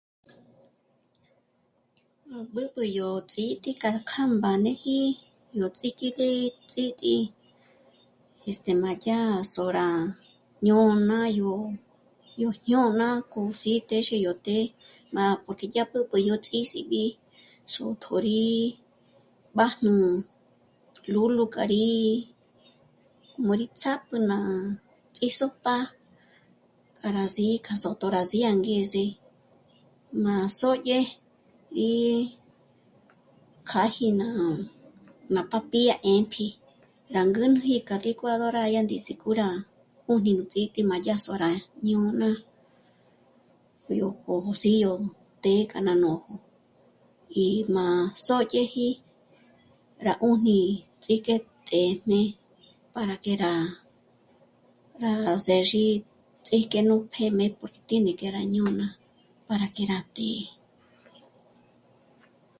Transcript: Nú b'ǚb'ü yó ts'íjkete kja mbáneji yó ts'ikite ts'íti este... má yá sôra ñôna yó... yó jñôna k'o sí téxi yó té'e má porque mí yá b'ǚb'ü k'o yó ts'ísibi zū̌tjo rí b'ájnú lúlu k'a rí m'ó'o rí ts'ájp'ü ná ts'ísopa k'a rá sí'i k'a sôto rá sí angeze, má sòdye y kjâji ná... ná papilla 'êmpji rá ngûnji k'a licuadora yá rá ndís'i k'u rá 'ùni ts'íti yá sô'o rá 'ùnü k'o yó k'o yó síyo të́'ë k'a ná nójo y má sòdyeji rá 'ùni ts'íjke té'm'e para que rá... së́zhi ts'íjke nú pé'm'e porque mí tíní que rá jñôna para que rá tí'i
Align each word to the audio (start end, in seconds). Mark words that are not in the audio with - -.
Nú 2.29 2.37
b'ǚb'ü 2.53 2.83
yó 2.97 3.09
ts'íjkete 3.31 3.89
kja 4.09 4.23
mbáneji 4.35 4.99
yó 5.57 5.65
ts'ikite 5.77 6.27
ts'íti 6.69 7.15
este... 8.49 8.71
má 8.83 8.91
yá 9.07 9.19
sôra 9.53 9.87
ñôna 10.65 11.19
yó... 11.39 11.51
yó 12.41 12.49
jñôna 12.63 13.07
k'o 13.31 13.41
sí 13.61 13.73
téxi 13.89 14.17
yó 14.25 14.31
té'e 14.45 14.71
má 15.15 15.23
porque 15.43 15.65
mí 15.69 15.73
yá 15.75 15.83
b'ǚb'ü 15.89 16.07
k'o 16.09 16.17
yó 16.27 16.35
ts'ísibi 16.45 17.03
zū̌tjo 17.71 18.13
rí 18.25 18.41
b'ájnú 19.55 19.95
lúlu 21.13 21.43
k'a 21.53 21.63
rí 21.73 21.85
m'ó'o 23.45 23.55
rí 23.61 23.65
ts'ájp'ü 23.79 24.15
ná 24.29 24.37
ts'ísopa 25.15 25.75
k'a 26.99 27.07
rá 27.15 27.25
sí'i 27.35 27.55
k'a 27.65 27.75
sôto 27.81 28.05
rá 28.15 28.21
sí 28.31 28.39
angeze, 28.51 29.05
má 30.23 30.35
sòdye 30.59 30.99
y 31.91 31.91
kjâji 33.69 34.07
ná... 34.21 34.29
ná 35.33 35.41
papilla 35.51 35.95
'êmpji 36.09 36.47
rá 37.13 37.21
ngûnji 37.29 37.75
k'a 37.87 37.95
licuadora 38.05 38.63
yá 38.73 38.81
rá 38.81 38.85
ndís'i 38.85 39.13
k'u 39.21 39.29
rá 39.39 39.49
'ùni 40.07 40.31
ts'íti 40.51 40.81
yá 41.07 41.15
sô'o 41.23 41.37
rá 41.43 41.49
'ùnü 41.89 42.29
k'o 43.83 43.91
yó 44.01 44.07
k'o 44.21 44.33
yó 44.45 44.53
síyo 44.61 44.91
të́'ë 45.43 45.63
k'a 45.71 45.79
ná 45.87 45.93
nójo 46.03 46.33
y 47.45 47.47
má 47.75 47.85
sòdyeji 48.25 48.87
rá 50.05 50.13
'ùni 50.23 50.57
ts'íjke 51.03 51.35
té'm'e 51.69 52.21
para 52.93 53.15
que 53.23 53.33
rá... 53.43 53.53
së́zhi 55.45 55.83
ts'íjke 56.45 56.79
nú 56.89 56.95
pé'm'e 57.13 57.45
porque 57.57 57.81
mí 57.81 57.85
tíní 57.89 58.11
que 58.19 58.27
rá 58.35 58.41
jñôna 58.51 58.87
para 59.47 59.67
que 59.75 59.83
rá 59.91 59.99
tí'i 60.15 60.43